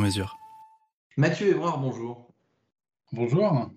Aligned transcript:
mesure. 0.00 0.38
Mathieu 1.16 1.48
Évrard, 1.48 1.80
bonjour. 1.80 2.32
Bonjour. 3.12 3.70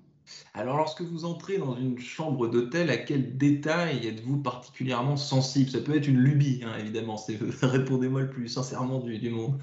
Alors, 0.54 0.77
lorsque 0.77 1.02
vous 1.02 1.26
entrez 1.26 1.58
dans 1.58 1.76
une 1.76 2.00
chambre 2.00 2.48
d'hôtel, 2.48 2.90
à 2.90 2.98
quel 2.98 3.38
détail 3.38 4.08
êtes-vous 4.08 4.38
particulièrement 4.38 5.17
sensible? 5.17 5.70
Ça 5.70 5.81
peut 5.81 5.95
être 5.95 6.08
une 6.08 6.20
lubie, 6.20 6.62
hein, 6.64 6.78
évidemment. 6.80 7.17
C'est 7.17 7.38
répondez-moi 7.62 8.22
le 8.22 8.30
plus 8.30 8.48
sincèrement 8.48 9.00
du, 9.00 9.17
du 9.17 9.30
monde. 9.30 9.59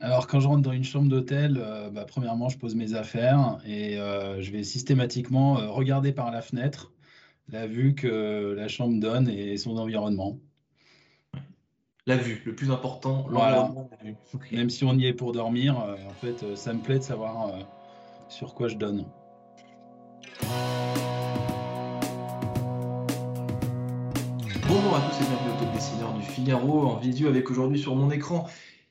Alors, 0.00 0.26
quand 0.26 0.40
je 0.40 0.48
rentre 0.48 0.62
dans 0.62 0.72
une 0.72 0.84
chambre 0.84 1.08
d'hôtel, 1.08 1.56
euh, 1.58 1.90
bah, 1.90 2.04
premièrement, 2.04 2.48
je 2.48 2.58
pose 2.58 2.74
mes 2.74 2.94
affaires 2.94 3.58
et 3.64 3.98
euh, 3.98 4.40
je 4.42 4.50
vais 4.50 4.64
systématiquement 4.64 5.58
euh, 5.58 5.70
regarder 5.70 6.12
par 6.12 6.30
la 6.30 6.42
fenêtre 6.42 6.92
la 7.48 7.66
vue 7.66 7.94
que 7.94 8.54
la 8.56 8.68
chambre 8.68 8.98
donne 9.00 9.28
et 9.28 9.56
son 9.56 9.76
environnement. 9.76 10.38
La 12.06 12.16
vue, 12.18 12.42
le 12.44 12.54
plus 12.54 12.70
important, 12.70 13.24
Voilà. 13.30 13.56
l'environnement 13.56 13.88
de 13.90 13.96
la 14.04 14.10
vue. 14.10 14.56
Même 14.56 14.68
si 14.68 14.84
on 14.84 14.92
y 14.98 15.06
est 15.06 15.14
pour 15.14 15.32
dormir, 15.32 15.80
euh, 15.80 15.96
en 16.06 16.12
fait, 16.12 16.42
euh, 16.42 16.54
ça 16.54 16.74
me 16.74 16.80
plaît 16.80 16.98
de 16.98 17.02
savoir 17.02 17.48
euh, 17.48 17.62
sur 18.28 18.54
quoi 18.54 18.68
je 18.68 18.76
donne. 18.76 19.06
Bonjour 24.68 24.96
à 24.96 25.00
tous 25.00 25.24
et 25.24 25.28
bienvenue 25.28 25.50
au 25.56 25.64
Top 25.64 25.72
Dessineur 25.72 26.12
du 26.14 26.22
Figaro, 26.22 26.86
en 26.86 26.96
visio 26.96 27.28
avec 27.28 27.50
aujourd'hui 27.50 27.78
sur 27.78 27.94
mon 27.94 28.10
écran 28.10 28.46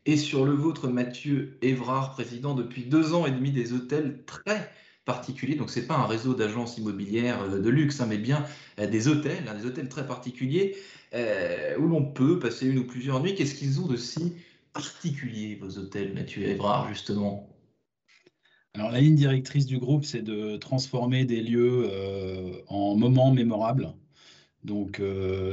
et 0.05 0.17
sur 0.17 0.45
le 0.45 0.53
vôtre 0.53 0.87
Mathieu 0.87 1.57
Évrard, 1.61 2.11
président 2.11 2.55
depuis 2.55 2.85
deux 2.85 3.13
ans 3.13 3.25
et 3.25 3.31
demi 3.31 3.51
des 3.51 3.73
hôtels 3.73 4.23
très 4.25 4.71
particuliers. 5.05 5.55
Donc 5.55 5.69
c'est 5.69 5.87
pas 5.87 5.95
un 5.95 6.05
réseau 6.05 6.33
d'agences 6.33 6.77
immobilières 6.77 7.41
euh, 7.43 7.59
de 7.59 7.69
luxe, 7.69 7.99
hein, 8.01 8.07
mais 8.07 8.17
bien 8.17 8.45
euh, 8.79 8.87
des 8.87 9.07
hôtels, 9.07 9.43
hein, 9.47 9.55
des 9.55 9.65
hôtels 9.65 9.89
très 9.89 10.07
particuliers 10.07 10.77
euh, 11.13 11.77
où 11.77 11.87
l'on 11.87 12.05
peut 12.05 12.39
passer 12.39 12.67
une 12.67 12.79
ou 12.79 12.87
plusieurs 12.87 13.21
nuits. 13.21 13.35
Qu'est-ce 13.35 13.55
qu'ils 13.55 13.81
ont 13.81 13.87
de 13.87 13.97
si 13.97 14.33
particulier 14.73 15.55
vos 15.55 15.77
hôtels, 15.77 16.13
Mathieu 16.13 16.43
Évrard, 16.43 16.89
justement? 16.89 17.49
Alors, 18.73 18.91
la 18.91 19.01
ligne 19.01 19.15
directrice 19.15 19.67
du 19.67 19.77
groupe, 19.77 20.03
c'est 20.03 20.23
de 20.23 20.57
transformer 20.57 21.25
des 21.25 21.41
lieux 21.41 21.87
en 22.67 22.95
moments 22.95 23.31
mémorables. 23.31 23.93
Donc, 24.63 24.99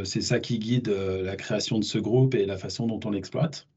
c'est 0.04 0.22
ça 0.22 0.40
qui 0.40 0.58
guide 0.58 0.88
la 0.88 1.36
création 1.36 1.78
de 1.78 1.84
ce 1.84 1.98
groupe 1.98 2.34
et 2.34 2.46
la 2.46 2.56
façon 2.56 2.86
dont 2.86 3.00
on 3.04 3.10
l'exploite. 3.10 3.68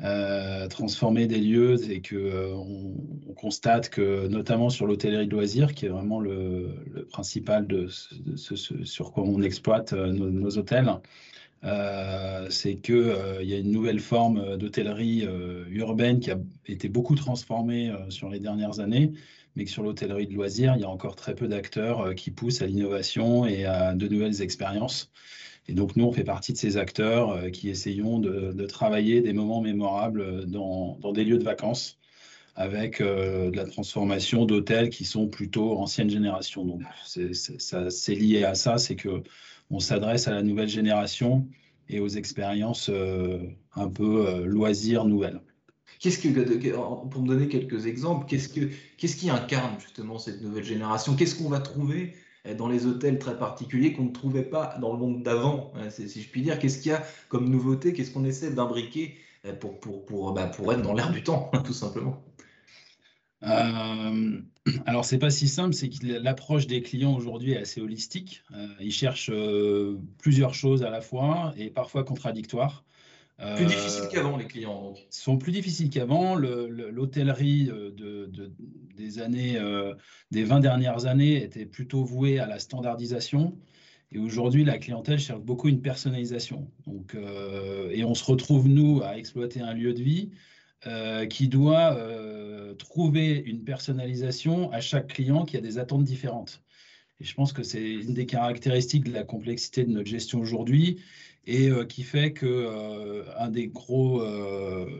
Euh, 0.00 0.66
transformer 0.66 1.28
des 1.28 1.38
lieux 1.38 1.88
et 1.88 2.00
que 2.00 2.16
euh, 2.16 2.52
on, 2.52 2.96
on 3.28 3.32
constate 3.32 3.90
que, 3.90 4.26
notamment 4.26 4.68
sur 4.68 4.88
l'hôtellerie 4.88 5.28
de 5.28 5.32
loisirs, 5.32 5.72
qui 5.72 5.86
est 5.86 5.88
vraiment 5.88 6.18
le, 6.18 7.06
principal 7.10 7.68
de, 7.68 7.86
sur 7.86 9.12
quoi 9.12 9.22
on 9.22 9.40
exploite 9.40 9.92
euh, 9.92 10.08
nos 10.10 10.58
hôtels, 10.58 10.92
euh, 11.64 12.46
c'est 12.50 12.76
que 12.76 12.92
euh, 12.92 13.42
y 13.42 13.54
a 13.54 13.58
une 13.58 13.70
nouvelle 13.70 14.00
forme 14.00 14.56
d'hôtellerie 14.56 15.24
euh, 15.26 15.64
urbaine 15.70 16.20
qui 16.20 16.30
a 16.30 16.38
été 16.66 16.88
beaucoup 16.88 17.14
transformée 17.14 17.90
euh, 17.90 18.10
sur 18.10 18.28
les 18.28 18.38
dernières 18.38 18.80
années, 18.80 19.12
mais 19.56 19.64
que 19.64 19.70
sur 19.70 19.82
l'hôtellerie 19.82 20.26
de 20.26 20.34
loisirs, 20.34 20.74
il 20.76 20.82
y 20.82 20.84
a 20.84 20.90
encore 20.90 21.16
très 21.16 21.34
peu 21.34 21.48
d'acteurs 21.48 22.00
euh, 22.00 22.14
qui 22.14 22.30
poussent 22.30 22.62
à 22.62 22.66
l'innovation 22.66 23.46
et 23.46 23.64
à 23.64 23.94
de 23.94 24.08
nouvelles 24.08 24.42
expériences. 24.42 25.10
Et 25.68 25.72
donc 25.72 25.96
nous, 25.96 26.04
on 26.04 26.12
fait 26.12 26.24
partie 26.24 26.52
de 26.52 26.58
ces 26.58 26.76
acteurs 26.76 27.30
euh, 27.30 27.50
qui 27.50 27.70
essayons 27.70 28.18
de, 28.18 28.66
travailler 28.66 29.20
des 29.20 29.32
moments 29.32 29.60
mémorables 29.60 30.46
dans, 30.46 30.98
des 31.12 31.24
lieux 31.24 31.38
de 31.38 31.44
vacances 31.44 31.98
avec 32.56 33.00
euh, 33.00 33.50
de 33.50 33.56
la 33.56 33.64
transformation 33.64 34.44
d'hôtels 34.46 34.88
qui 34.90 35.04
sont 35.04 35.26
plutôt 35.26 35.76
ancienne 35.78 36.08
génération. 36.08 36.64
Donc 36.64 36.82
c'est 37.04 38.14
lié 38.14 38.44
à 38.44 38.54
ça, 38.54 38.78
c'est 38.78 38.96
que 38.96 39.22
on 39.74 39.80
s'adresse 39.80 40.28
à 40.28 40.30
la 40.30 40.42
nouvelle 40.42 40.68
génération 40.68 41.48
et 41.88 41.98
aux 41.98 42.08
expériences 42.08 42.88
euh, 42.88 43.40
un 43.74 43.88
peu 43.88 44.26
euh, 44.28 44.46
loisirs 44.46 45.04
nouvelles. 45.04 45.40
Qu'est-ce 45.98 46.18
que, 46.20 46.28
pour 47.08 47.22
me 47.22 47.28
donner 47.28 47.48
quelques 47.48 47.86
exemples, 47.86 48.26
qu'est-ce 48.26 48.48
que, 48.48 48.70
qu'est-ce 48.96 49.16
qui 49.16 49.30
incarne 49.30 49.74
justement 49.80 50.18
cette 50.18 50.40
nouvelle 50.42 50.64
génération? 50.64 51.16
Qu'est-ce 51.16 51.34
qu'on 51.34 51.48
va 51.48 51.58
trouver 51.58 52.14
euh, 52.46 52.54
dans 52.54 52.68
les 52.68 52.86
hôtels 52.86 53.18
très 53.18 53.36
particuliers 53.36 53.92
qu'on 53.92 54.04
ne 54.04 54.12
trouvait 54.12 54.44
pas 54.44 54.76
dans 54.80 54.92
le 54.92 54.98
monde 54.98 55.22
d'avant, 55.24 55.72
hein, 55.74 55.90
si 55.90 56.22
je 56.22 56.28
puis 56.28 56.42
dire? 56.42 56.58
Qu'est-ce 56.60 56.78
qu'il 56.78 56.92
y 56.92 56.94
a 56.94 57.02
comme 57.28 57.48
nouveauté? 57.48 57.92
Qu'est-ce 57.92 58.12
qu'on 58.12 58.24
essaie 58.24 58.52
d'imbriquer 58.52 59.16
pour, 59.60 59.78
pour, 59.80 60.06
pour, 60.06 60.32
bah, 60.32 60.46
pour 60.46 60.72
être 60.72 60.82
dans 60.82 60.94
l'air 60.94 61.10
du 61.10 61.24
temps, 61.24 61.50
tout 61.64 61.74
simplement? 61.74 62.23
Euh, 63.46 64.40
alors, 64.86 65.04
c'est 65.04 65.18
pas 65.18 65.30
si 65.30 65.48
simple, 65.48 65.74
c'est 65.74 65.88
que 65.88 66.06
l'approche 66.06 66.66
des 66.66 66.82
clients 66.82 67.14
aujourd'hui 67.14 67.52
est 67.52 67.58
assez 67.58 67.80
holistique. 67.80 68.42
Euh, 68.54 68.66
ils 68.80 68.92
cherchent 68.92 69.30
euh, 69.32 69.98
plusieurs 70.18 70.54
choses 70.54 70.82
à 70.82 70.90
la 70.90 71.00
fois 71.00 71.54
et 71.56 71.70
parfois 71.70 72.04
contradictoires. 72.04 72.84
Plus 73.56 73.64
Euh, 73.64 73.68
difficile 73.68 74.04
qu'avant, 74.12 74.36
les 74.36 74.46
clients, 74.46 74.80
donc. 74.80 74.98
sont 75.10 75.38
plus 75.38 75.50
difficiles 75.50 75.90
qu'avant. 75.90 76.36
Le- 76.36 76.68
le- 76.68 76.90
L'hôtellerie 76.90 77.64
de, 77.64 77.90
de- 78.26 78.52
des 78.96 79.18
années, 79.18 79.58
des 80.30 80.44
20 80.44 80.60
dernières 80.60 81.06
années 81.06 81.42
était 81.42 81.66
plutôt 81.66 82.04
vouée 82.04 82.38
à 82.38 82.46
la 82.46 82.60
standardisation. 82.60 83.58
Et 84.12 84.18
aujourd'hui, 84.18 84.64
la 84.64 84.78
clientèle 84.78 85.18
cherche 85.18 85.40
beaucoup 85.40 85.68
une 85.68 85.82
personnalisation. 85.82 86.70
Donc, 86.86 87.16
et 87.90 88.04
on 88.04 88.14
se 88.14 88.24
retrouve, 88.24 88.68
nous, 88.68 89.02
à 89.02 89.18
exploiter 89.18 89.60
un 89.60 89.74
lieu 89.74 89.92
de 89.92 90.02
vie 90.02 90.30
euh, 90.86 91.26
qui 91.26 91.48
doit 91.48 91.96
euh, 91.96 92.74
trouver 92.74 93.36
une 93.36 93.64
personnalisation 93.64 94.70
à 94.72 94.80
chaque 94.80 95.08
client 95.08 95.44
qui 95.44 95.56
a 95.56 95.60
des 95.60 95.78
attentes 95.78 96.04
différentes. 96.04 96.62
Et 97.20 97.24
je 97.24 97.34
pense 97.34 97.52
que 97.52 97.62
c'est 97.62 97.90
une 97.90 98.14
des 98.14 98.26
caractéristiques 98.26 99.04
de 99.04 99.12
la 99.12 99.24
complexité 99.24 99.84
de 99.84 99.90
notre 99.90 100.08
gestion 100.08 100.40
aujourd'hui 100.40 101.00
et 101.46 101.68
euh, 101.68 101.84
qui 101.84 102.02
fait 102.02 102.32
que 102.32 103.24
un 103.38 103.48
des 103.48 103.68
gros, 103.68 104.22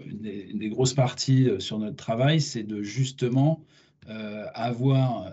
des, 0.06 0.68
grosses 0.68 0.94
parties 0.94 1.48
sur 1.58 1.78
notre 1.78 1.96
travail, 1.96 2.40
c'est 2.40 2.62
de 2.62 2.82
justement 2.82 3.64
avoir 4.54 5.32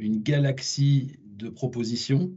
une 0.00 0.22
galaxie 0.22 1.18
de 1.24 1.48
propositions, 1.48 2.32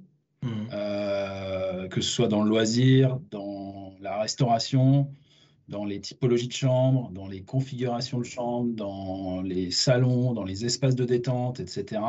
euh, 0.73 1.87
que 1.87 2.01
ce 2.01 2.09
soit 2.09 2.27
dans 2.27 2.43
le 2.43 2.49
loisir, 2.49 3.19
dans 3.31 3.93
la 4.01 4.19
restauration, 4.19 5.09
dans 5.67 5.85
les 5.85 5.99
typologies 5.99 6.47
de 6.47 6.53
chambres, 6.53 7.09
dans 7.11 7.27
les 7.27 7.41
configurations 7.41 8.19
de 8.19 8.23
chambres, 8.23 8.73
dans 8.73 9.41
les 9.41 9.71
salons, 9.71 10.33
dans 10.33 10.43
les 10.43 10.65
espaces 10.65 10.95
de 10.95 11.05
détente, 11.05 11.59
etc. 11.59 12.01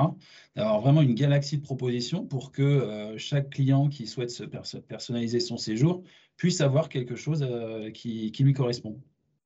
D'avoir 0.54 0.80
vraiment 0.80 1.02
une 1.02 1.14
galaxie 1.14 1.56
de 1.56 1.62
propositions 1.62 2.24
pour 2.24 2.52
que 2.52 2.62
euh, 2.62 3.18
chaque 3.18 3.50
client 3.50 3.88
qui 3.88 4.06
souhaite 4.06 4.30
se 4.30 4.44
perso- 4.44 4.80
personnaliser 4.80 5.40
son 5.40 5.56
séjour 5.56 6.02
puisse 6.36 6.60
avoir 6.60 6.88
quelque 6.88 7.16
chose 7.16 7.46
euh, 7.48 7.90
qui, 7.90 8.30
lui 8.40 8.52
correspond. 8.52 9.00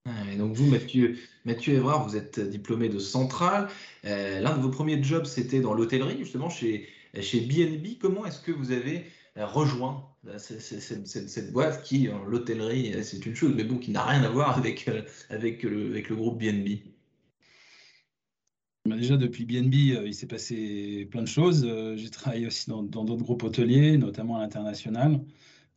Ah, 0.06 0.10
et 0.32 0.36
donc 0.36 0.54
vous, 0.54 0.66
Mathieu, 0.66 1.16
Mathieu 1.44 1.74
Évrard, 1.74 2.08
vous 2.08 2.16
êtes 2.16 2.40
diplômé 2.40 2.88
de 2.88 2.98
Centrale. 2.98 3.68
Euh, 4.04 4.40
l'un 4.40 4.56
de 4.56 4.62
vos 4.62 4.70
premiers 4.70 5.00
jobs, 5.02 5.26
c'était 5.26 5.60
dans 5.60 5.74
l'hôtellerie, 5.74 6.18
justement, 6.18 6.48
chez, 6.48 6.88
chez 7.20 7.40
B&B. 7.40 7.98
Comment 8.00 8.26
est-ce 8.26 8.40
que 8.40 8.50
vous 8.50 8.72
avez 8.72 9.04
rejoint 9.36 10.10
euh, 10.26 10.38
cette, 10.38 11.52
boîte 11.52 11.82
qui, 11.82 12.08
l'hôtellerie, 12.26 12.92
euh, 12.94 13.02
c'est 13.02 13.24
une 13.24 13.34
chose, 13.34 13.52
mais 13.54 13.64
bon, 13.64 13.78
qui 13.78 13.90
n'a 13.90 14.04
rien 14.04 14.22
à 14.22 14.28
voir 14.28 14.58
avec, 14.58 14.88
euh, 14.88 15.02
avec, 15.30 15.62
le, 15.62 16.00
groupe 16.14 16.38
B&B? 16.38 16.80
Bah, 18.86 18.96
Déjà, 18.96 19.16
depuis 19.16 19.44
BNB, 19.44 19.74
euh, 19.96 20.06
il 20.06 20.14
s'est 20.14 20.26
passé 20.26 21.06
plein 21.10 21.22
de 21.22 21.28
choses. 21.28 21.64
Euh, 21.64 21.96
J'ai 21.96 22.10
travaillé 22.10 22.46
aussi 22.46 22.68
dans 22.68 22.82
d'autres 22.82 23.22
groupes 23.22 23.42
hôteliers, 23.42 23.96
notamment 23.98 24.36
à 24.36 24.40
l'international. 24.40 25.20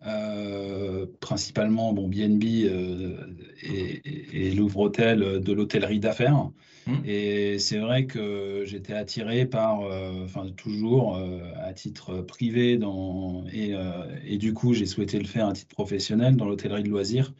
Euh, 0.06 0.82
principalement, 1.24 1.94
bon, 1.94 2.08
BNB 2.08 2.44
euh, 2.66 3.18
et, 3.64 4.52
l'ouvre-hôtel 4.52 5.40
de 5.42 5.54
l'hôtellerie 5.54 6.00
d'affaires. 6.00 6.50
Hmm. 6.86 6.98
Et 7.06 7.60
c'est 7.60 7.78
vrai 7.78 8.06
que 8.06 8.64
j'étais 8.66 8.94
attiré 8.94 9.46
par, 9.46 9.81
euh, 9.81 10.25
enfin 10.25 10.46
toujours 10.58 11.16
euh, 11.16 11.40
à 11.64 11.72
titre 11.72 12.18
privé 12.22 12.78
dans, 12.78 13.46
et, 13.54 13.74
euh, 13.74 14.04
et 14.25 14.38
du 14.38 14.54
coup 14.54 14.74
j'ai 14.74 14.86
souhaité 14.86 15.18
le 15.18 15.25
faire 15.25 15.48
à 15.48 15.54
titre 15.54 15.74
professionnel 15.74 16.36
dans 16.36 16.46
l'hôtellerie 16.46 16.84
de 16.84 16.90
loisirs. 16.90 17.34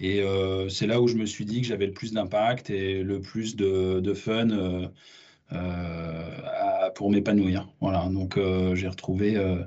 Et 0.00 0.22
euh, 0.22 0.68
c'est 0.68 0.86
là 0.86 1.00
où 1.00 1.08
je 1.08 1.16
me 1.16 1.26
suis 1.26 1.44
dit 1.44 1.60
que 1.60 1.66
j'avais 1.66 1.86
le 1.86 1.92
plus 1.92 2.12
d'impact 2.12 2.70
et 2.70 3.02
le 3.02 3.20
plus 3.20 3.56
de, 3.56 4.00
de 4.00 4.14
fun 4.14 4.50
euh, 4.50 4.86
euh, 5.52 6.40
pour 6.98 7.12
m'épanouir. 7.12 7.68
Voilà, 7.80 8.08
donc 8.08 8.36
euh, 8.36 8.74
j'ai 8.74 8.88
retrouvé, 8.88 9.36
euh, 9.36 9.62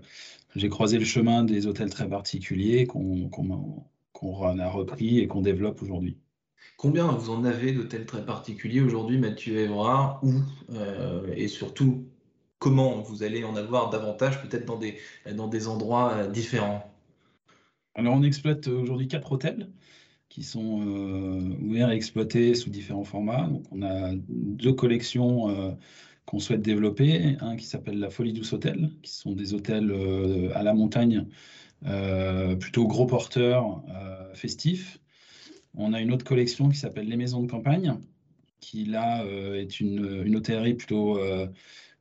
j'ai 0.57 0.67
croisé 0.67 0.99
le 0.99 1.05
chemin 1.05 1.45
des 1.45 1.65
hôtels 1.65 1.89
très 1.89 2.09
particuliers 2.09 2.85
qu'on 2.85 3.29
a 4.59 4.67
repris 4.67 5.19
et 5.19 5.27
qu'on 5.27 5.39
développe 5.39 5.81
aujourd'hui. 5.81 6.17
Combien 6.75 7.07
vous 7.07 7.31
en 7.31 7.45
avez 7.45 7.71
d'hôtels 7.71 8.05
très 8.05 8.25
particuliers 8.25 8.81
aujourd'hui, 8.81 9.17
Mathieu 9.17 9.59
Évrard, 9.59 10.19
où, 10.23 10.33
et 11.33 11.47
surtout, 11.47 12.03
comment 12.59 13.01
vous 13.01 13.23
allez 13.23 13.45
en 13.45 13.55
avoir 13.55 13.89
davantage, 13.91 14.41
peut-être 14.41 14.65
dans 14.65 14.77
des, 14.77 14.97
dans 15.33 15.47
des 15.47 15.69
endroits 15.69 16.27
différents? 16.27 16.83
Alors, 17.95 18.15
on 18.15 18.23
exploite 18.23 18.67
aujourd'hui 18.67 19.07
quatre 19.07 19.31
hôtels 19.31 19.69
qui 20.27 20.43
sont 20.43 20.81
ouverts 21.61 21.91
et 21.91 21.95
exploités 21.95 22.55
sous 22.55 22.69
différents 22.69 23.05
formats. 23.05 23.47
Donc, 23.47 23.63
on 23.71 23.83
a 23.83 24.11
deux 24.27 24.73
collections 24.73 25.77
qu'on 26.31 26.39
souhaite 26.39 26.61
développer. 26.61 27.35
Un 27.41 27.57
qui 27.57 27.65
s'appelle 27.65 27.99
la 27.99 28.09
Folie 28.09 28.31
Douce 28.31 28.53
Hôtel, 28.53 28.89
qui 29.01 29.11
sont 29.11 29.33
des 29.33 29.53
hôtels 29.53 29.91
euh, 29.91 30.49
à 30.55 30.63
la 30.63 30.73
montagne, 30.73 31.27
euh, 31.85 32.55
plutôt 32.55 32.87
gros 32.87 33.05
porteurs, 33.05 33.83
euh, 33.89 34.33
festifs. 34.33 34.99
On 35.75 35.91
a 35.91 35.99
une 35.99 36.13
autre 36.13 36.23
collection 36.23 36.69
qui 36.69 36.77
s'appelle 36.77 37.09
les 37.09 37.17
Maisons 37.17 37.43
de 37.43 37.51
Campagne, 37.51 37.97
qui 38.61 38.85
là 38.85 39.25
est 39.25 39.79
une, 39.79 40.23
une, 40.25 40.35
hôtellerie 40.35 40.75
plutôt 40.75 41.17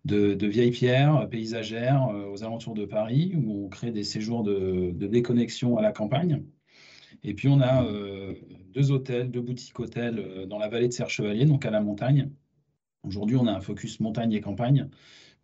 de, 0.04 0.34
de 0.34 0.46
vieilles 0.46 0.72
pierres 0.72 1.28
paysagères 1.30 2.08
aux 2.32 2.42
alentours 2.42 2.74
de 2.74 2.84
Paris, 2.84 3.32
où 3.36 3.64
on 3.64 3.68
crée 3.68 3.92
des 3.92 4.02
séjours 4.02 4.42
de, 4.42 4.90
de 4.92 5.06
déconnexion 5.06 5.78
à 5.78 5.82
la 5.82 5.92
campagne. 5.92 6.42
Et 7.22 7.32
puis 7.34 7.48
on 7.48 7.60
a 7.60 7.86
deux 8.74 8.90
hôtels, 8.90 9.30
deux 9.30 9.40
boutiques 9.40 9.78
hôtels 9.78 10.46
dans 10.48 10.58
la 10.58 10.68
vallée 10.68 10.88
de 10.88 10.92
Serre-Chevalier, 10.92 11.46
donc 11.46 11.64
à 11.64 11.70
la 11.70 11.80
montagne, 11.80 12.30
Aujourd'hui, 13.02 13.36
on 13.36 13.46
a 13.46 13.52
un 13.52 13.60
focus 13.60 14.00
montagne 14.00 14.32
et 14.32 14.40
campagne, 14.40 14.88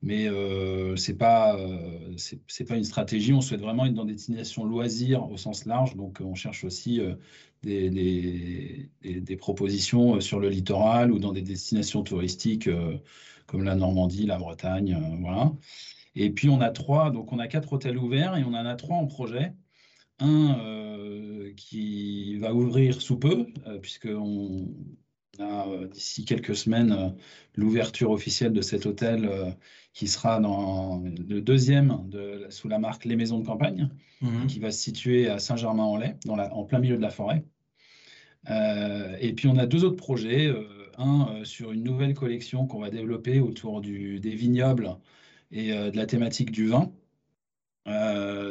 mais 0.03 0.29
euh, 0.29 0.95
ce 0.97 1.11
n'est 1.11 1.19
pas, 1.19 1.57
euh, 1.59 2.15
pas 2.69 2.77
une 2.77 2.85
stratégie. 2.85 3.33
On 3.33 3.41
souhaite 3.41 3.61
vraiment 3.61 3.87
être 3.87 3.95
dans 3.95 4.05
des 4.05 4.13
destinations 4.13 4.65
loisirs 4.65 5.31
au 5.31 5.37
sens 5.37 5.65
large. 5.65 5.97
Donc, 5.97 6.21
on 6.21 6.35
cherche 6.35 6.65
aussi 6.65 7.01
euh, 7.01 7.15
des, 7.63 7.91
des, 7.91 9.21
des, 9.21 9.37
propositions 9.37 10.21
sur 10.21 10.39
le 10.39 10.51
littoral 10.51 11.11
ou 11.13 11.19
dans 11.19 11.33
des 11.33 11.43
destinations 11.43 12.03
touristiques 12.03 12.69
comme 13.47 13.65
la 13.65 13.75
Normandie, 13.75 14.27
la 14.27 14.39
Bretagne. 14.39 14.99
voilà. 15.21 15.53
Et 16.15 16.31
puis, 16.31 16.49
on 16.49 16.61
a 16.61 16.71
trois, 16.71 17.11
donc 17.11 17.33
on 17.33 17.39
a 17.39 17.49
quatre 17.49 17.73
hôtels 17.73 17.99
ouverts 17.99 18.37
et 18.37 18.45
on 18.45 18.49
en 18.49 18.67
a 18.67 18.75
trois 18.77 18.97
en 18.97 19.07
projet. 19.07 19.55
Un 20.19 20.57
qui 21.57 22.37
va 22.39 22.55
ouvrir 22.55 23.01
sous 23.01 23.19
peu, 23.19 23.47
puisqu'on 23.81 24.69
a 25.41 25.69
euh, 25.69 25.89
d'ici 25.89 26.25
quelques 26.25 26.57
semaines 26.57 26.93
euh, 26.93 27.09
l'ouverture 27.55 28.11
officielle 28.11 28.53
de 28.53 28.63
cet 28.63 28.87
hôtel 28.87 29.27
euh, 29.27 29.51
qui 29.93 30.09
sera 30.09 30.41
dans 30.41 31.03
le 31.05 31.41
deuxième 31.41 32.09
de, 32.09 32.47
sous 32.51 32.69
la 32.69 32.79
marque 32.79 33.05
Les 33.05 33.17
Maisons 33.17 33.39
de 33.39 33.47
Campagne, 33.47 33.89
mhm. 34.21 34.47
qui 34.47 34.59
va 34.59 34.71
se 34.71 34.83
situer 34.83 35.29
à 35.29 35.39
Saint-Germain-en-Laye, 35.39 36.17
en 36.29 36.65
plein 36.65 36.79
milieu 36.79 36.97
de 36.97 37.03
la 37.03 37.11
forêt. 37.11 37.45
et 38.49 39.33
puis 39.33 39.49
on 39.49 39.57
a 39.57 39.65
deux 39.65 39.85
autres 39.85 39.97
projets, 39.97 40.55
un 40.99 41.45
sur 41.45 41.73
une 41.73 41.83
nouvelle 41.83 42.13
collection 42.13 42.67
qu'on 42.67 42.81
va 42.81 42.91
développer 42.91 43.41
autour 43.41 43.81
du, 43.81 44.21
des 44.21 44.35
vignobles 44.35 44.97
et 45.51 45.71
de 45.71 45.97
la 45.97 46.05
thématique 46.05 46.51
du 46.51 46.67
vin. 46.67 46.93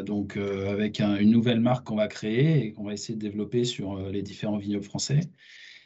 donc 0.03 0.37
avec 0.37 0.99
une 0.99 1.29
nouvelle 1.29 1.59
marque 1.59 1.85
qu'on 1.85 1.97
va 1.97 2.07
créer 2.07 2.65
et 2.65 2.71
qu'on 2.73 2.85
va 2.85 2.93
essayer 2.93 3.15
de 3.15 3.21
développer 3.21 3.65
sur 3.65 3.99
les 4.09 4.23
différents 4.23 4.57
vignobles 4.57 4.83
français 4.83 5.19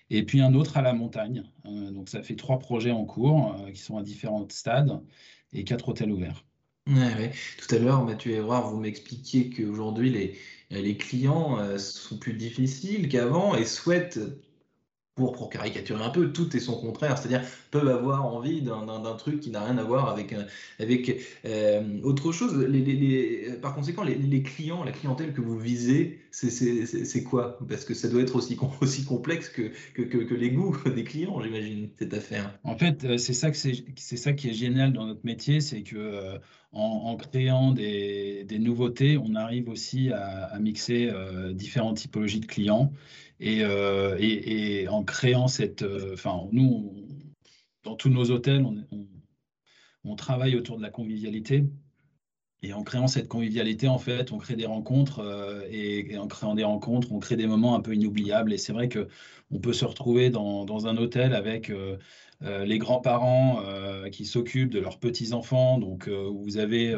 et 0.09 0.23
puis 0.23 0.41
un 0.41 0.53
autre 0.53 0.77
à 0.77 0.81
la 0.81 0.94
montagne. 0.94 1.44
Euh, 1.65 1.91
donc 1.91 2.09
ça 2.09 2.21
fait 2.23 2.35
trois 2.35 2.59
projets 2.59 2.91
en 2.91 3.06
cours 3.06 3.56
euh, 3.56 3.71
qui 3.71 3.81
sont 3.81 3.97
à 3.97 4.03
différents 4.03 4.47
stades 4.50 5.01
et 5.53 5.63
quatre 5.63 5.89
hôtels 5.89 6.11
ouverts. 6.11 6.45
Tout 7.59 7.75
à 7.75 7.77
l'heure, 7.77 8.03
Mathieu 8.03 8.31
Évrard, 8.31 8.69
vous 8.69 8.79
m'expliquiez 8.79 9.50
qu'aujourd'hui, 9.51 10.09
les, 10.09 10.38
les 10.71 10.97
clients 10.97 11.59
euh, 11.59 11.77
sont 11.77 12.17
plus 12.17 12.33
difficiles 12.33 13.09
qu'avant 13.09 13.56
et 13.56 13.65
souhaitent 13.65 14.19
pour, 15.19 15.50
caricaturer 15.50 16.01
un 16.04 16.10
peu, 16.10 16.31
tout 16.31 16.56
est 16.56 16.60
son 16.60 16.80
contraire, 16.80 17.18
c'est-à-dire 17.18 17.42
peuvent 17.71 17.88
avoir 17.88 18.25
envie 18.25 18.62
d'un 18.62 19.16
truc 19.18 19.42
qui 19.42 19.51
n'a 19.51 19.63
rien 19.63 19.77
à 19.77 19.83
voir 19.83 20.10
avec, 20.10 20.33
euh, 20.33 20.44
euh, 21.45 22.01
autre 22.04 22.31
chose. 22.31 22.57
Les, 22.57 23.50
par 23.62 23.75
conséquent, 23.75 24.04
les, 24.04 24.44
clients, 24.44 24.83
la 24.83 24.92
clientèle 24.92 25.33
que 25.33 25.42
vous 25.42 25.57
visez, 25.57 26.19
c'est 26.31 27.24
quoi? 27.24 27.60
Parce 27.68 27.86
que 27.86 27.94
ça 27.94 28.07
doit 28.07 28.21
être 28.21 28.36
aussi, 28.36 28.56
complexe 29.06 29.50
que, 29.50 29.71
les 30.33 30.51
goûts 30.51 30.77
des 30.95 31.04
clients, 31.04 31.42
j'imagine, 31.42 31.89
cette 32.00 32.13
affaire. 32.13 32.57
En 32.63 32.77
fait, 32.77 33.04
euh, 33.04 33.18
c'est 33.18 33.33
ça, 33.33 33.51
qui 33.51 34.50
est 34.50 34.54
génial 34.54 34.94
dans 34.94 35.06
notre 35.06 35.25
métier, 35.25 35.60
c'est 35.60 35.81
que 35.81 36.39
créant 37.31 37.72
des, 37.74 38.45
nouveautés, 38.60 39.18
on 39.18 39.36
arrive 39.36 39.69
aussi 39.69 40.12
à, 40.12 40.57
mixer 40.60 41.12
différentes 41.54 41.98
typologies 41.98 42.39
de 42.39 42.45
clients. 42.45 42.92
Euh, 43.41 44.18
et, 44.19 44.88
en 44.88 45.03
créant 45.03 45.47
cette. 45.47 45.81
Euh, 45.81 46.13
enfin, 46.13 46.47
nous, 46.51 46.94
dans 47.83 47.95
tous 47.95 48.09
nos 48.09 48.31
hôtels, 48.31 48.65
on, 50.03 50.15
travaille 50.15 50.56
autour 50.56 50.77
de 50.77 50.81
la 50.81 50.89
convivialité. 50.89 51.63
Et 52.61 52.73
en 52.73 52.83
créant 52.83 53.07
cette 53.07 53.27
convivialité, 53.27 53.88
en 53.88 53.97
fait, 53.97 54.31
on 54.31 54.38
crée 54.38 54.56
des 54.56 54.65
rencontres 54.65 55.19
euh, 55.19 55.63
et, 55.69 56.17
en 56.17 56.27
créant 56.27 56.56
des 56.56 56.63
rencontres, 56.63 57.11
on 57.11 57.19
crée 57.19 57.38
des 57.38 57.47
moments 57.47 57.75
un 57.75 57.79
peu 57.79 57.94
inoubliables. 57.94 58.53
Et 58.53 58.57
c'est 58.57 58.73
vrai 58.73 58.89
que 58.89 59.07
on 59.51 59.59
peut 59.59 59.73
se 59.73 59.85
retrouver 59.85 60.29
dans, 60.29 60.65
dans 60.65 60.88
un 60.88 60.97
hôtel 60.97 61.33
avec 61.33 61.71
les 62.41 62.77
grands-parents 62.77 63.63
qui 64.11 64.25
s'occupent 64.25 64.69
de 64.69 64.79
leurs 64.79 65.00
petits-enfants. 65.00 65.79
Donc, 65.79 66.07
vous 66.07 66.57
avez 66.57 66.95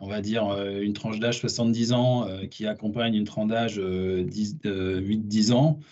on 0.00 0.08
va 0.08 0.20
dire, 0.20 0.48
euh, 0.48 0.80
une 0.80 0.92
tranche 0.92 1.18
d'âge 1.18 1.40
70 1.40 1.92
ans 1.92 2.28
euh, 2.28 2.46
qui 2.46 2.66
accompagne 2.66 3.14
une 3.14 3.24
tranche 3.24 3.48
d'âge 3.48 3.78
8-10 3.78 5.52
ans 5.52 5.78
euh, 5.80 5.82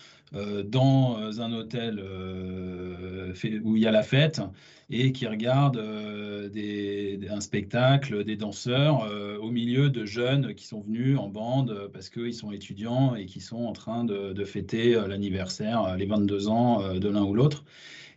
dans 0.65 1.41
un 1.41 1.53
hôtel 1.53 2.03
où 3.63 3.75
il 3.75 3.81
y 3.81 3.87
a 3.87 3.91
la 3.91 4.03
fête 4.03 4.41
et 4.89 5.11
qui 5.11 5.27
regarde 5.27 5.77
un 5.77 7.41
spectacle, 7.41 8.23
des 8.23 8.35
danseurs 8.35 9.09
au 9.41 9.49
milieu 9.49 9.89
de 9.89 10.05
jeunes 10.05 10.53
qui 10.53 10.67
sont 10.67 10.81
venus 10.81 11.17
en 11.17 11.29
bande 11.29 11.89
parce 11.93 12.09
qu'ils 12.09 12.33
sont 12.33 12.51
étudiants 12.51 13.15
et 13.15 13.25
qui 13.25 13.39
sont 13.39 13.63
en 13.63 13.73
train 13.73 14.03
de, 14.03 14.43
fêter 14.43 14.93
l'anniversaire, 15.07 15.95
les 15.95 16.05
22 16.05 16.47
ans 16.49 16.95
de 16.95 17.07
l'un 17.07 17.23
ou 17.23 17.33
l'autre. 17.33 17.63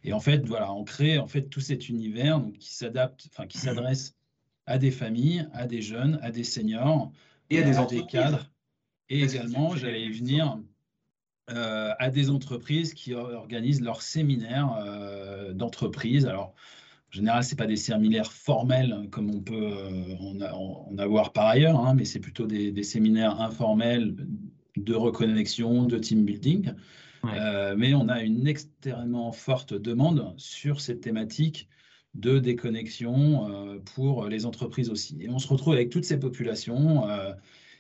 Et 0.05 0.13
en 0.13 0.21
fait, 0.21 0.47
voilà, 0.47 0.73
on 0.73 0.85
crée 0.85 1.19
en 1.19 1.27
fait 1.27 1.43
tout 1.43 1.61
cet 1.61 1.89
univers 1.89 2.43
qui 2.59 2.73
s'adapte, 2.73 3.29
enfin 3.31 3.47
qui 3.47 3.59
s'adresse 3.59 4.17
à 4.67 4.79
des 4.79 4.91
familles, 4.91 5.49
à 5.53 5.67
des 5.67 5.83
jeunes, 5.83 6.19
à 6.23 6.31
des 6.31 6.45
seniors 6.45 7.11
et 7.51 7.63
à 7.63 7.87
des, 7.87 8.05
cadres. 8.07 8.51
Et 9.09 9.23
également, 9.23 9.75
j'allais 9.75 10.09
venir 10.11 10.59
euh, 11.51 11.93
à 11.99 12.11
des 12.11 12.31
entreprises 12.31 12.95
qui 12.95 13.15
organisent 13.15 13.81
leurs 13.81 14.03
séminaires 14.03 14.77
euh, 14.85 15.53
d'entreprise. 15.53 16.27
Alors, 16.27 16.55
en 17.11 17.13
général, 17.13 17.45
ce 17.45 17.55
pas 17.55 17.67
des 17.67 17.77
séminaires 17.77 18.33
formels 18.33 19.09
comme 19.11 19.31
on 19.35 19.41
peut 19.41 19.73
euh, 19.73 20.49
en, 20.53 20.99
avoir 20.99 21.33
par 21.33 21.47
ailleurs, 21.47 21.81
hein, 21.81 21.95
mais 21.95 22.05
c'est 22.05 22.21
plutôt 22.21 22.47
des, 22.47 22.83
séminaires 22.83 23.41
informels 23.41 24.15
de 24.77 24.95
reconnexion, 24.95 25.85
de 25.85 25.99
team 25.99 26.25
building. 26.25 26.73
mais 27.77 27.95
on 27.95 28.09
a 28.09 28.23
une 28.23 28.47
extrêmement 28.47 29.33
forte 29.33 29.75
demande 29.75 30.35
sur 30.37 30.81
cette 30.81 31.01
thématique 31.01 31.69
de 32.15 32.39
déconnexion 32.39 33.49
euh, 33.49 33.79
pour 33.95 34.27
les 34.27 34.47
entreprises 34.47 34.91
aussi. 34.91 35.17
Et 35.21 35.29
on 35.29 35.39
se 35.39 35.49
retrouve 35.49 35.75
avec 35.75 35.91
toutes 35.91 36.05
ces 36.05 36.19
populations 36.19 37.09
euh, 37.09 37.33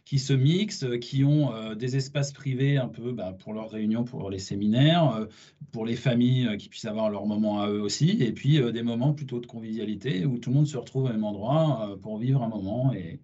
qui 0.08 0.18
se 0.18 0.32
mixent, 0.32 0.86
qui 1.02 1.22
ont 1.22 1.52
euh, 1.52 1.74
des 1.74 1.96
espaces 1.96 2.32
privés 2.32 2.78
un 2.78 2.88
peu 2.88 3.12
bah, 3.12 3.36
pour 3.38 3.52
leurs 3.52 3.68
réunions, 3.68 4.04
pour 4.04 4.30
les 4.30 4.38
séminaires, 4.38 5.28
pour 5.70 5.84
les 5.84 5.96
familles 5.96 6.56
qui 6.56 6.70
puissent 6.70 6.86
avoir 6.86 7.10
leur 7.10 7.26
moment 7.26 7.60
à 7.60 7.68
eux 7.68 7.82
aussi, 7.82 8.22
et 8.22 8.32
puis 8.32 8.58
des 8.72 8.82
moments 8.82 9.12
plutôt 9.12 9.38
de 9.38 9.46
convivialité 9.46 10.24
où 10.24 10.38
tout 10.38 10.48
le 10.48 10.56
monde 10.56 10.66
se 10.66 10.78
retrouve 10.78 11.04
au 11.04 11.08
même 11.08 11.24
endroit 11.24 11.98
pour 12.00 12.16
vivre 12.16 12.42
un 12.42 12.48
moment. 12.48 12.94
Et, 12.94 13.20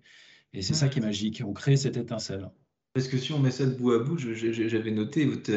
et 0.53 0.61
c'est 0.61 0.75
ça 0.75 0.91
qui 0.91 0.99
est 0.99 1.03
magique. 1.03 1.43
On 1.47 1.55
crée 1.55 1.79
cette 1.79 1.97
étincelle. 1.97 2.51
Parce 2.95 3.09
que 3.09 3.19
si 3.19 3.33
on 3.33 3.41
met 3.41 3.51
ça 3.51 3.67
de 3.67 3.75
bout 3.75 3.91
à 3.93 3.99
bout, 3.99 4.17
j'avais 4.17 4.93
noté 4.93 5.25
votre, 5.27 5.51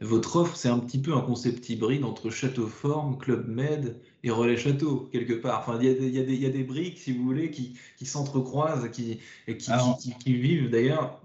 votre 0.00 0.36
offre, 0.36 0.56
c'est 0.56 0.70
un 0.70 0.78
petit 0.78 0.98
peu 0.98 1.14
un 1.14 1.20
concept 1.20 1.68
hybride 1.68 2.02
entre 2.02 2.30
Château 2.30 2.66
Forme, 2.66 3.18
Club 3.18 3.46
Med 3.46 4.00
et 4.24 4.30
Relais 4.30 4.56
Château, 4.56 5.06
quelque 5.12 5.34
part. 5.34 5.60
Enfin, 5.60 5.78
il 5.82 5.86
y, 5.86 6.18
a, 6.18 6.22
y 6.22 6.46
a 6.46 6.50
des 6.50 6.64
briques, 6.64 6.98
si 6.98 7.12
vous 7.12 7.24
voulez, 7.24 7.50
qui, 7.50 7.74
qui 7.98 8.06
s'entrecroisent 8.06 8.90
qui, 8.90 9.18
qui, 9.46 10.14
qui, 10.18 10.32
vivent 10.32 10.70
d'ailleurs 10.70 11.20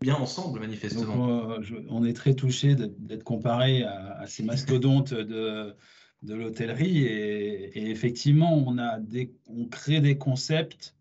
bien 0.00 0.16
ensemble, 0.16 0.58
manifestement. 0.58 1.52
Euh, 1.52 1.60
on 1.88 2.04
est 2.04 2.12
très 2.12 2.34
touché 2.34 2.74
d'être 2.74 3.22
comparé 3.22 3.84
à, 3.84 4.26
ces 4.26 4.42
mastodontes 4.42 5.14
de, 5.14 5.76
de 6.22 6.34
l'hôtellerie. 6.34 7.04
Et, 7.04 7.88
effectivement, 7.88 8.52
on, 8.66 8.78
a 8.78 8.98
des, 8.98 9.32
on 9.46 9.66
crée 9.66 10.00
des 10.00 10.18
concepts 10.18 10.93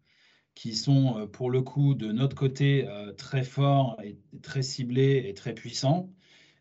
qui 0.56 0.76
sont 0.76 1.18
euh, 1.18 1.26
pour 1.26 1.50
le 1.50 1.62
coup 1.62 1.96
de 1.96 2.12
notre 2.12 2.36
côté 2.36 2.88
euh, 2.88 3.12
très 3.14 3.44
forts 3.44 3.98
et 4.04 4.18
très 4.42 4.62
ciblés 4.62 5.26
et 5.28 5.34
très 5.34 5.54
puissants, 5.54 6.10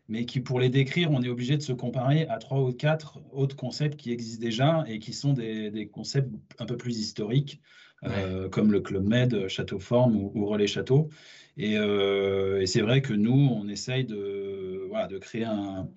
mais 0.07 0.25
qui 0.25 0.39
pour 0.39 0.59
les 0.59 0.69
décrire, 0.69 1.11
on 1.11 1.21
est 1.21 1.29
obligé 1.29 1.57
de 1.57 1.61
se 1.61 1.73
comparer 1.73 2.27
à 2.27 2.37
trois 2.37 2.61
ou 2.61 2.71
quatre 2.73 3.19
autres 3.31 3.55
concepts 3.55 3.97
qui 3.99 4.11
existent 4.11 4.41
déjà 4.41 4.83
et 4.87 4.99
qui 4.99 5.13
sont 5.13 5.33
des, 5.33 5.89
concepts 5.91 6.29
un 6.59 6.65
peu 6.65 6.77
plus 6.77 6.99
historiques, 6.99 7.61
euh, 8.03 8.49
comme 8.49 8.71
le 8.71 8.81
Club 8.81 9.07
Med, 9.07 9.47
Château 9.47 9.79
Forme 9.79 10.17
ou, 10.17 10.45
Relais 10.45 10.67
Château. 10.67 11.09
Et, 11.55 11.73
et 11.75 12.65
c'est 12.65 12.81
vrai 12.81 13.01
que 13.01 13.13
nous, 13.13 13.47
on 13.51 13.67
essaye 13.67 14.05
de, 14.05 14.87
voilà, 14.89 15.07
de 15.07 15.19
créer 15.19 15.45
un, 15.45 15.87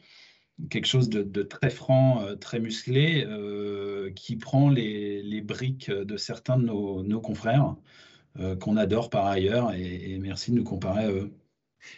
quelque 0.70 0.86
chose 0.86 1.08
de, 1.08 1.42
très 1.42 1.70
franc, 1.70 2.24
très 2.40 2.60
musclé, 2.60 3.26
qui 4.14 4.36
prend 4.36 4.70
les, 4.70 5.40
briques 5.42 5.90
de 5.90 6.16
certains 6.16 6.58
de 6.58 6.64
nos, 6.64 7.20
confrères 7.20 7.74
qu'on 8.60 8.76
adore 8.76 9.10
par 9.10 9.26
ailleurs. 9.26 9.72
Et, 9.74 10.18
merci 10.20 10.50
de 10.50 10.56
nous 10.56 10.64
comparer 10.64 11.04
à 11.04 11.10
eux. 11.10 11.30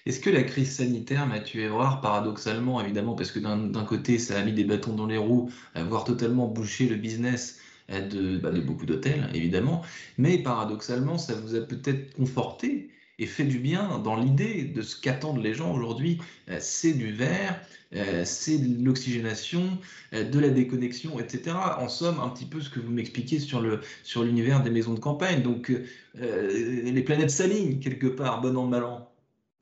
Est-ce 0.05 0.21
que 0.21 0.29
la 0.29 0.43
crise 0.43 0.77
sanitaire, 0.77 1.27
Mathieu 1.27 1.63
Évrard, 1.63 2.01
paradoxalement, 2.01 2.81
évidemment, 2.81 3.15
parce 3.15 3.31
que 3.31 3.39
d'un 3.39 3.85
côté, 3.85 4.19
ça 4.19 4.39
a 4.39 4.45
mis 4.45 4.53
des 4.53 4.65
bâtons 4.65 4.95
dans 4.95 5.07
les 5.07 5.19
roues, 5.19 5.51
voire 5.75 6.05
totalement 6.05 6.47
bouché 6.47 6.89
le 6.89 6.97
business 6.97 7.61
bah, 7.89 8.01
de 8.01 8.61
beaucoup 8.61 8.85
d'hôtels, 8.85 9.31
évidemment, 9.33 9.83
mais 10.19 10.37
paradoxalement, 10.37 11.17
ça 11.17 11.35
vous 11.35 11.55
a 11.55 11.61
peut-être 11.61 12.15
conforté 12.15 12.91
et 13.19 13.27
fait 13.27 13.45
du 13.45 13.59
bien 13.59 13.99
dans 13.99 14.17
l'idée 14.17 14.65
de 14.65 14.83
ce 14.83 14.99
qu'attendent 15.01 15.43
les 15.43 15.55
gens 15.55 15.73
aujourd'hui. 15.75 16.19
Euh, 16.49 16.59
c'est 16.61 16.93
du 16.93 17.13
verre, 17.13 17.61
euh, 17.95 18.23
c'est 18.25 18.59
de 18.59 18.85
l'oxygénation, 18.85 19.79
euh, 20.15 20.25
de 20.25 20.39
la 20.39 20.51
déconnexion, 20.51 21.19
etc. 21.19 21.57
En 21.79 21.89
somme, 21.89 22.21
un 22.21 22.29
petit 22.29 22.47
peu 22.47 22.61
ce 22.61 22.71
que 22.71 22.81
vous 22.81 22.93
m'expliquez 22.93 23.41
sur 23.41 23.61
le 23.61 23.81
sur 24.05 24.23
l'univers 24.23 24.63
des 24.63 24.71
maisons 24.71 24.95
de 24.95 25.01
campagne. 25.01 25.43
Donc, 25.43 25.73
les 26.15 27.03
planètes 27.03 27.31
s'alignent 27.31 27.79
quelque 27.79 28.07
part, 28.07 28.41
bon 28.41 28.57
an, 28.57 28.67
mal 28.67 28.85
an. 28.85 29.13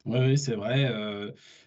Oui, 0.05 0.39
c'est 0.39 0.55
vrai. 0.55 0.91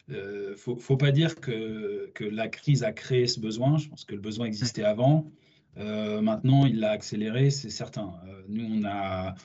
Il 0.07 0.15
ne 0.15 0.55
faut, 0.55 0.97
pas 0.97 1.11
dire 1.11 1.35
que, 1.35 2.09
que 2.15 2.23
la 2.23 2.47
crise 2.47 2.83
a 2.83 2.91
créé 2.91 3.27
ce 3.27 3.39
besoin. 3.39 3.77
Je 3.77 3.89
pense 3.89 4.05
que 4.05 4.15
le 4.15 4.21
besoin 4.21 4.47
existait 4.47 4.83
avant. 4.83 5.31
maintenant, 5.75 6.65
il 6.65 6.79
l'a 6.79 6.91
accéléré, 6.91 7.51
c'est 7.51 7.69
certain. 7.69 8.13
nous, 8.47 8.65
on 8.65 8.83
a 8.85 9.35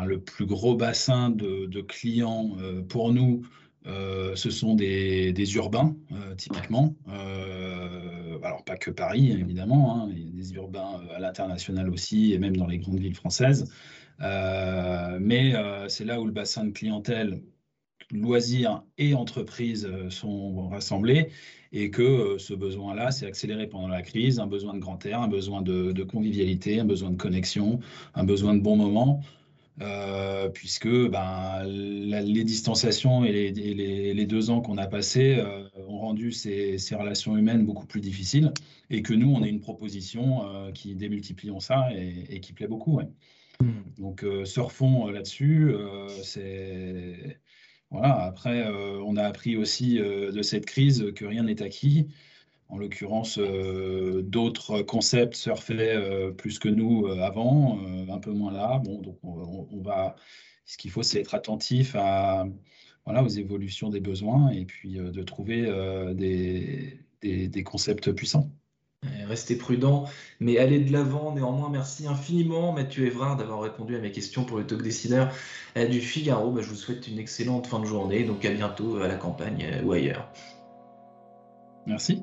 le 0.00 0.20
plus 0.20 0.46
gros 0.46 0.74
bassin 0.74 1.30
de, 1.30 1.80
clients 1.82 2.56
euh, 2.60 2.82
pour 2.82 3.12
nous, 3.12 3.42
euh, 3.86 4.34
ce 4.36 4.50
sont 4.50 4.74
des, 4.74 5.54
urbains, 5.56 5.94
euh, 6.12 6.34
typiquement. 6.34 6.94
alors, 7.08 8.64
pas 8.64 8.76
que 8.76 8.90
Paris, 8.90 9.30
évidemment, 9.32 9.96
hein, 9.96 10.08
il 10.10 10.24
y 10.24 10.28
a 10.28 10.32
des 10.32 10.54
urbains 10.54 11.00
à 11.14 11.20
l'international 11.20 11.90
aussi, 11.90 12.32
et 12.32 12.38
même 12.38 12.56
dans 12.56 12.66
les 12.66 12.78
grandes 12.78 13.00
villes 13.00 13.14
françaises. 13.14 13.70
mais 14.18 15.54
c'est 15.88 16.04
là 16.04 16.20
où 16.20 16.26
le 16.26 16.32
bassin 16.32 16.64
de 16.64 16.70
clientèle, 16.70 17.42
loisirs 18.12 18.82
et 18.98 19.14
entreprises 19.14 19.88
sont 20.10 20.68
rassemblés 20.68 21.30
et 21.72 21.90
que 21.90 22.36
ce 22.38 22.52
besoin-là 22.52 23.10
s'est 23.10 23.26
accéléré 23.26 23.66
pendant 23.66 23.88
la 23.88 24.02
crise, 24.02 24.38
un 24.38 24.46
besoin 24.46 24.74
de 24.74 24.80
grand 24.80 25.04
air, 25.06 25.22
un 25.22 25.28
besoin 25.28 25.62
de, 25.62 25.92
de 25.92 26.02
convivialité, 26.02 26.80
un 26.80 26.84
besoin 26.84 27.10
de 27.10 27.16
connexion, 27.16 27.80
un 28.14 28.24
besoin 28.24 28.54
de 28.54 28.60
bons 28.60 28.76
moments. 28.76 29.22
Euh, 29.80 30.50
puisque 30.50 30.88
ben, 31.08 31.64
les 31.64 32.44
distanciations 32.44 33.24
et 33.24 33.50
les, 33.52 34.26
deux 34.26 34.50
ans 34.50 34.60
qu'on 34.60 34.76
a 34.76 34.86
passés 34.86 35.36
euh, 35.38 35.66
ont 35.88 35.98
rendu 35.98 36.30
ces, 36.30 36.76
relations 36.92 37.36
humaines 37.38 37.64
beaucoup 37.64 37.86
plus 37.86 38.02
difficiles, 38.02 38.52
et 38.90 39.02
que 39.02 39.14
nous, 39.14 39.32
on 39.32 39.42
est 39.42 39.48
une 39.48 39.60
proposition 39.60 40.46
euh, 40.46 40.72
qui 40.72 40.94
démultiplions 40.94 41.58
ça 41.58 41.88
et, 41.94 42.40
qui 42.40 42.52
plaît 42.52 42.68
beaucoup. 42.68 43.00
Hmm. 43.60 43.70
Donc, 43.98 44.26
surfons 44.44 45.06
là-dessus. 45.08 45.74
c'est 46.22 47.40
voilà. 47.90 48.22
Après, 48.24 48.66
on 48.66 49.16
a 49.16 49.22
appris 49.22 49.56
aussi 49.56 49.96
de 49.98 50.42
cette 50.42 50.66
crise 50.66 51.12
que 51.14 51.24
rien 51.24 51.44
n'est 51.44 51.62
acquis. 51.62 52.08
En 52.72 52.78
l'occurrence, 52.78 53.38
euh, 53.38 54.22
d'autres 54.22 54.80
concepts 54.80 55.34
surfaient 55.34 55.94
euh, 55.94 56.30
plus 56.30 56.58
que 56.58 56.70
nous 56.70 57.06
euh, 57.06 57.20
avant, 57.20 57.78
un 58.10 58.18
peu 58.18 58.32
moins 58.32 58.50
là. 58.50 58.80
Bon, 58.82 59.02
donc 59.02 59.18
on, 59.22 59.82
va. 59.82 60.16
Ce 60.64 60.78
qu'il 60.78 60.90
faut, 60.90 61.02
c'est 61.02 61.20
être 61.20 61.34
attentif 61.34 61.94
à, 61.96 62.46
voilà, 63.04 63.22
aux 63.22 63.28
évolutions 63.28 63.90
des 63.90 64.00
besoins 64.00 64.48
et 64.52 64.64
puis 64.64 64.94
de 64.94 65.22
trouver 65.22 65.70
des, 66.14 67.62
concepts 67.62 68.10
puissants. 68.12 68.50
Restez 69.26 69.56
prudent, 69.56 70.06
mais 70.40 70.56
allez 70.56 70.80
de 70.80 70.92
l'avant. 70.92 71.34
Néanmoins, 71.34 71.68
merci 71.68 72.06
infiniment, 72.06 72.72
Mathieu 72.72 73.04
Évrard, 73.04 73.36
d'avoir 73.36 73.60
répondu 73.60 73.96
à 73.96 73.98
mes 73.98 74.12
questions 74.12 74.44
pour 74.44 74.56
le 74.56 74.66
talk 74.66 74.80
décideur 74.80 75.30
du 75.76 76.00
Figaro. 76.00 76.50
Bah, 76.50 76.62
je 76.62 76.70
vous 76.70 76.76
souhaite 76.76 77.06
une 77.06 77.18
excellente 77.18 77.66
fin 77.66 77.80
de 77.80 77.86
journée. 77.86 78.24
Donc, 78.24 78.46
à 78.46 78.50
bientôt 78.50 78.96
à 78.96 79.08
la 79.08 79.16
campagne 79.16 79.82
ou 79.84 79.92
ailleurs. 79.92 80.32
Merci. 81.86 82.22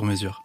sur 0.01 0.07
mesure. 0.07 0.43